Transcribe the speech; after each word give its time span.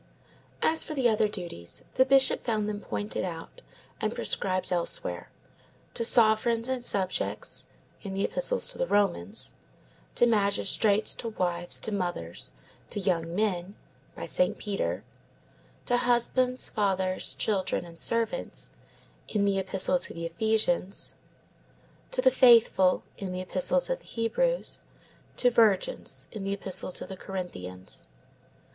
As 0.63 0.83
for 0.83 0.95
the 0.95 1.07
other 1.07 1.27
duties 1.27 1.83
the 1.93 2.05
Bishop 2.05 2.43
found 2.43 2.67
them 2.67 2.79
pointed 2.81 3.23
out 3.23 3.61
and 4.01 4.15
prescribed 4.15 4.71
elsewhere: 4.71 5.29
to 5.93 6.03
sovereigns 6.03 6.67
and 6.67 6.83
subjects, 6.83 7.67
in 8.01 8.15
the 8.15 8.23
Epistle 8.25 8.59
to 8.59 8.79
the 8.79 8.87
Romans; 8.87 9.53
to 10.15 10.25
magistrates, 10.25 11.13
to 11.13 11.29
wives, 11.29 11.77
to 11.81 11.91
mothers, 11.91 12.51
to 12.89 12.99
young 12.99 13.35
men, 13.35 13.75
by 14.15 14.25
Saint 14.25 14.57
Peter; 14.57 15.03
to 15.85 15.97
husbands, 15.97 16.71
fathers, 16.71 17.35
children 17.35 17.85
and 17.85 17.99
servants, 17.99 18.71
in 19.27 19.45
the 19.45 19.59
Epistle 19.59 19.99
to 19.99 20.15
the 20.15 20.25
Ephesians; 20.25 21.13
to 22.09 22.23
the 22.23 22.31
faithful, 22.31 23.03
in 23.19 23.31
the 23.33 23.41
Epistle 23.41 23.79
to 23.79 23.95
the 23.97 24.03
Hebrews; 24.03 24.81
to 25.37 25.51
virgins, 25.51 26.27
in 26.31 26.43
the 26.43 26.53
Epistle 26.53 26.91
to 26.91 27.05
the 27.05 27.15
Corinthians. 27.17 28.07